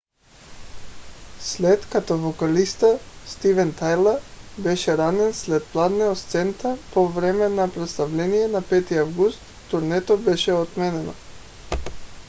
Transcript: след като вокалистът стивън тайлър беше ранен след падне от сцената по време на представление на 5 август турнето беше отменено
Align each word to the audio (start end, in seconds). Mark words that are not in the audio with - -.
след 1.39 1.85
като 1.89 2.17
вокалистът 2.17 3.01
стивън 3.27 3.73
тайлър 3.73 4.19
беше 4.57 4.97
ранен 4.97 5.33
след 5.33 5.63
падне 5.73 6.03
от 6.05 6.17
сцената 6.17 6.77
по 6.93 7.07
време 7.07 7.49
на 7.49 7.73
представление 7.73 8.47
на 8.47 8.63
5 8.63 8.99
август 9.01 9.39
турнето 9.71 10.17
беше 10.17 10.53
отменено 10.53 11.13